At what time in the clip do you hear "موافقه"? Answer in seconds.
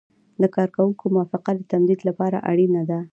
1.13-1.51